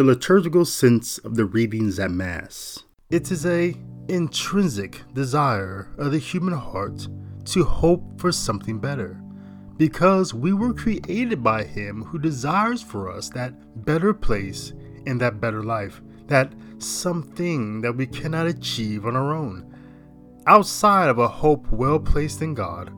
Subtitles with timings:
[0.00, 2.84] The liturgical sense of the readings at Mass.
[3.10, 3.76] It is a
[4.08, 7.06] intrinsic desire of the human heart
[7.44, 9.20] to hope for something better,
[9.76, 14.72] because we were created by Him who desires for us that better place
[15.04, 19.70] and that better life, that something that we cannot achieve on our own.
[20.46, 22.90] Outside of a hope well placed in God,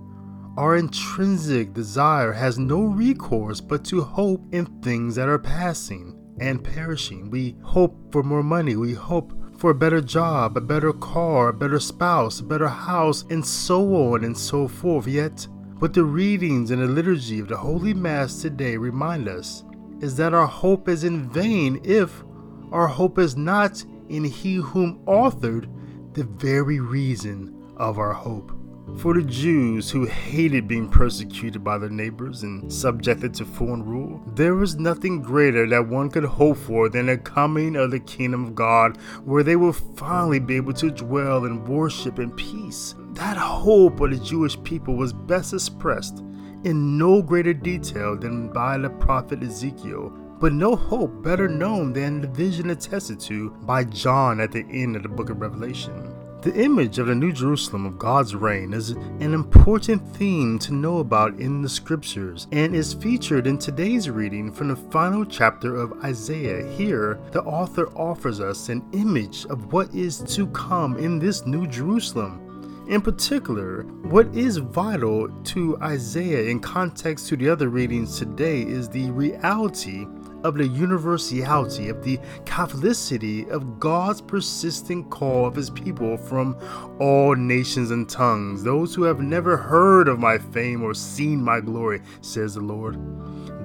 [0.56, 6.62] our intrinsic desire has no recourse but to hope in things that are passing and
[6.62, 7.30] perishing.
[7.30, 11.52] We hope for more money, we hope for a better job, a better car, a
[11.52, 15.06] better spouse, a better house, and so on and so forth.
[15.06, 15.46] Yet,
[15.78, 19.62] what the readings and the liturgy of the Holy Mass today remind us
[20.00, 22.24] is that our hope is in vain if
[22.72, 25.68] our hope is not in He whom authored
[26.14, 28.50] the very reason of our hope.
[28.98, 34.22] For the Jews who hated being persecuted by their neighbors and subjected to foreign rule,
[34.34, 38.44] there was nothing greater that one could hope for than the coming of the kingdom
[38.44, 42.94] of God, where they will finally be able to dwell and worship in peace.
[43.14, 46.22] That hope of the Jewish people was best expressed
[46.64, 52.20] in no greater detail than by the prophet Ezekiel, but no hope better known than
[52.20, 56.21] the vision attested to by John at the end of the book of Revelation.
[56.42, 60.98] The image of the New Jerusalem of God's reign is an important theme to know
[60.98, 65.92] about in the scriptures and is featured in today's reading from the final chapter of
[66.02, 66.68] Isaiah.
[66.72, 71.68] Here, the author offers us an image of what is to come in this New
[71.68, 72.40] Jerusalem.
[72.88, 78.88] In particular, what is vital to Isaiah in context to the other readings today is
[78.88, 80.08] the reality
[80.44, 86.56] of the universality, of the Catholicity of God's persistent call of his people from
[86.98, 91.60] all nations and tongues, those who have never heard of my fame or seen my
[91.60, 92.98] glory, says the Lord.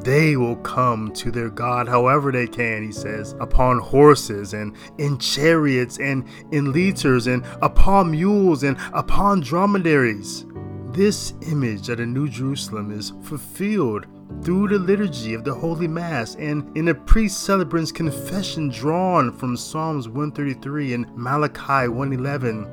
[0.03, 5.17] They will come to their God however they can, he says, upon horses and in
[5.17, 10.45] chariots and in litters and upon mules and upon dromedaries.
[10.91, 14.07] This image of the New Jerusalem is fulfilled
[14.43, 19.57] through the liturgy of the Holy Mass and in the priest celebrant's confession drawn from
[19.57, 22.67] Psalms 133 and Malachi 111.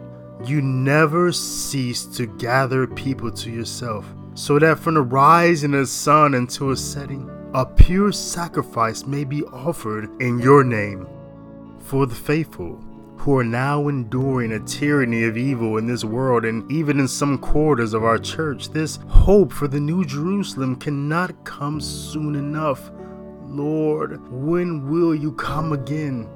[0.45, 5.87] You never cease to gather people to yourself, so that from the rising of the
[5.87, 11.07] sun until its setting, a pure sacrifice may be offered in your name.
[11.79, 12.83] For the faithful,
[13.25, 17.39] who are now enduring a tyranny of evil in this world and even in some
[17.39, 18.69] quarters of our church.
[18.69, 22.93] This hope for the New Jerusalem cannot come soon enough.
[23.47, 26.29] Lord, when will you come again?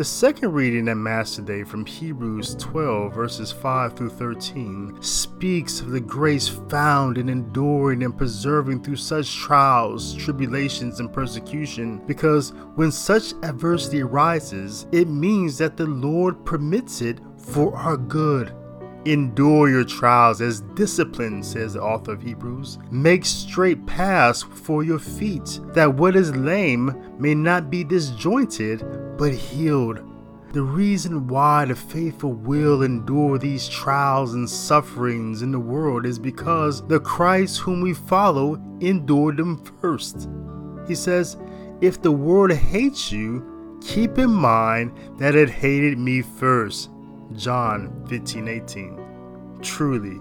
[0.00, 5.90] The second reading at Mass today from Hebrews 12, verses 5 through 13, speaks of
[5.90, 12.90] the grace found in enduring and persevering through such trials, tribulations, and persecution, because when
[12.90, 18.54] such adversity arises, it means that the Lord permits it for our good.
[19.06, 22.78] Endure your trials as discipline, says the author of Hebrews.
[22.90, 28.80] Make straight paths for your feet, that what is lame may not be disjointed,
[29.20, 30.00] but healed.
[30.54, 36.18] The reason why the faithful will endure these trials and sufferings in the world is
[36.18, 40.26] because the Christ whom we follow endured them first.
[40.88, 41.36] He says,
[41.82, 46.88] If the world hates you, keep in mind that it hated me first.
[47.34, 49.58] John 15 18.
[49.60, 50.18] Truly,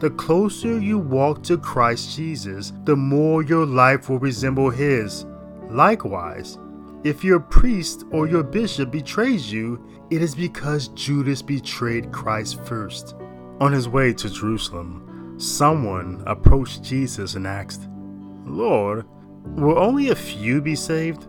[0.00, 5.24] the closer you walk to Christ Jesus, the more your life will resemble His.
[5.70, 6.58] Likewise,
[7.04, 9.78] if your priest or your bishop betrays you,
[10.10, 13.14] it is because Judas betrayed Christ first.
[13.60, 17.88] On his way to Jerusalem, someone approached Jesus and asked,
[18.46, 19.04] Lord,
[19.44, 21.28] will only a few be saved?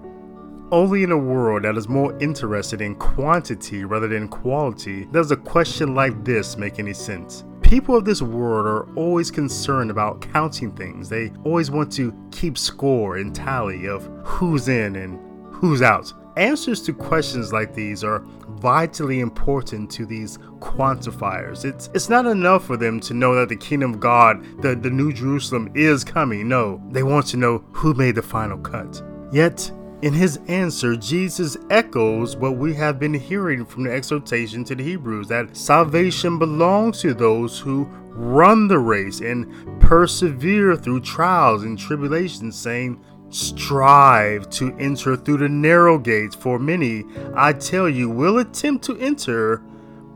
[0.72, 5.38] Only in a world that is more interested in quantity rather than quality does a
[5.38, 7.44] question like this make any sense.
[7.62, 11.10] People of this world are always concerned about counting things.
[11.10, 15.20] They always want to keep score and tally of who's in and
[15.56, 16.14] who's out.
[16.38, 18.20] Answers to questions like these are
[18.60, 21.64] vitally important to these quantifiers.
[21.64, 24.90] It's it's not enough for them to know that the kingdom of God, the, the
[24.90, 26.50] New Jerusalem is coming.
[26.50, 29.02] No, they want to know who made the final cut.
[29.32, 29.72] Yet,
[30.02, 34.84] in his answer, Jesus echoes what we have been hearing from the exhortation to the
[34.84, 41.80] Hebrews that salvation belongs to those who run the race and persevere through trials and
[41.80, 43.04] tribulations, saying,
[43.36, 47.04] Strive to enter through the narrow gates, for many,
[47.36, 49.58] I tell you, will attempt to enter,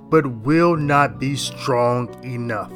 [0.10, 2.72] but will not be strong enough.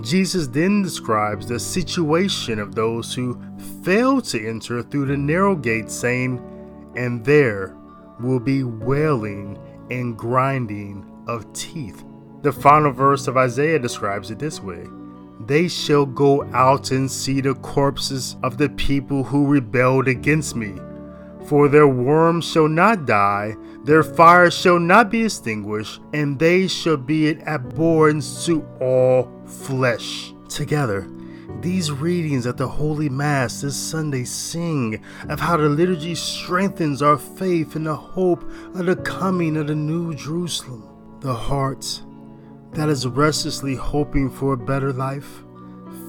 [0.00, 3.38] Jesus then describes the situation of those who
[3.84, 6.40] fail to enter through the narrow gate, saying,
[6.96, 7.76] And there
[8.18, 9.58] will be wailing
[9.90, 12.02] and grinding of teeth.
[12.40, 14.86] The final verse of Isaiah describes it this way
[15.46, 20.74] They shall go out and see the corpses of the people who rebelled against me.
[21.46, 26.96] For their worms shall not die, their fire shall not be extinguished, and they shall
[26.96, 30.32] be an abhorrence to all flesh.
[30.48, 31.08] Together,
[31.60, 37.18] these readings at the Holy Mass this Sunday sing of how the liturgy strengthens our
[37.18, 38.42] faith in the hope
[38.74, 40.88] of the coming of the New Jerusalem.
[41.20, 42.02] The heart
[42.72, 45.42] that is restlessly hoping for a better life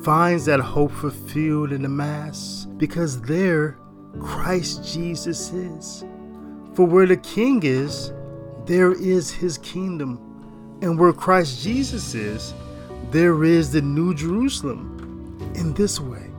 [0.04, 3.78] finds that hope fulfilled in the Mass because there
[4.20, 6.04] Christ Jesus is.
[6.74, 8.12] For where the King is,
[8.66, 10.20] there is his kingdom.
[10.82, 12.54] And where Christ Jesus is,
[13.12, 14.92] there is the New Jerusalem.
[15.56, 16.32] In this way,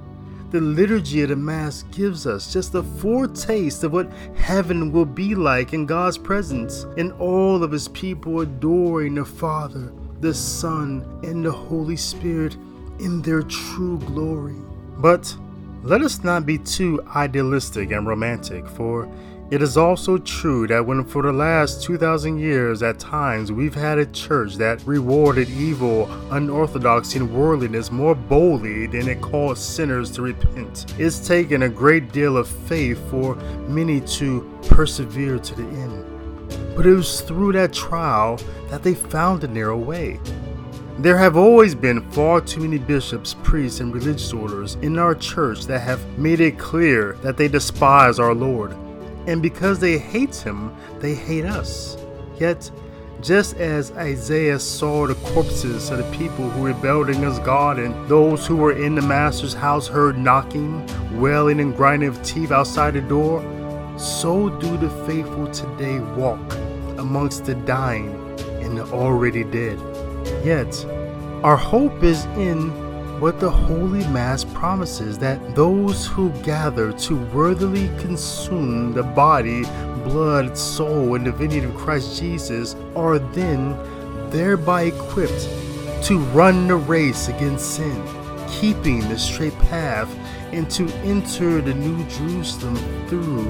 [0.50, 5.34] the liturgy of the Mass gives us just a foretaste of what heaven will be
[5.34, 9.92] like in God's presence, and all of His people adoring the Father,
[10.24, 12.54] the Son, and the Holy Spirit
[12.98, 14.56] in their true glory.
[14.96, 15.36] But
[15.82, 19.06] let us not be too idealistic and romantic, for
[19.50, 23.98] it is also true that when for the last 2,000 years at times we've had
[23.98, 30.22] a church that rewarded evil, unorthodoxy, and worldliness more boldly than it called sinners to
[30.22, 33.34] repent, it's taken a great deal of faith for
[33.68, 34.40] many to
[34.70, 36.13] persevere to the end.
[36.76, 40.20] But it was through that trial that they found the narrow way.
[40.98, 45.66] There have always been far too many bishops, priests, and religious orders in our church
[45.66, 48.76] that have made it clear that they despise our Lord.
[49.26, 51.96] And because they hate him, they hate us.
[52.38, 52.70] Yet,
[53.20, 58.46] just as Isaiah saw the corpses of the people who rebelled against God and those
[58.46, 60.86] who were in the master's house heard knocking,
[61.18, 63.42] wailing, and grinding of teeth outside the door,
[63.96, 66.40] so do the faithful today walk
[67.04, 68.10] amongst the dying
[68.62, 69.78] and the already dead.
[70.42, 70.84] Yet,
[71.42, 72.70] our hope is in
[73.20, 79.62] what the Holy Mass promises that those who gather to worthily consume the body,
[80.02, 83.76] blood, soul, and divinity of Christ Jesus are then
[84.30, 85.48] thereby equipped
[86.04, 88.02] to run the race against sin,
[88.48, 90.08] keeping the straight path,
[90.52, 92.76] and to enter the New Jerusalem
[93.08, 93.44] through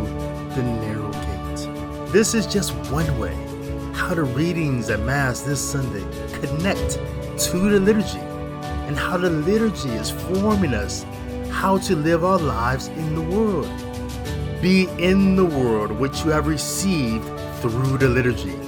[0.55, 2.13] the narrow gate.
[2.13, 3.44] This is just one way
[3.95, 6.05] how the readings at Mass this Sunday
[6.41, 6.99] connect
[7.39, 8.19] to the liturgy
[8.87, 11.07] and how the liturgy is forming us
[11.51, 13.71] how to live our lives in the world.
[14.61, 17.25] Be in the world which you have received
[17.61, 18.59] through the liturgy.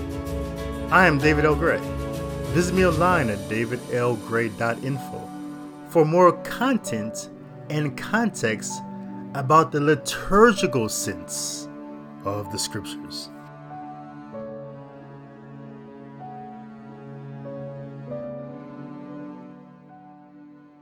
[0.90, 1.56] I am David L.
[1.56, 1.80] Gray.
[2.54, 5.30] Visit me online at davidlgray.info
[5.90, 7.30] for more content
[7.68, 8.80] and context
[9.34, 11.68] about the liturgical sense
[12.24, 13.28] of the scriptures.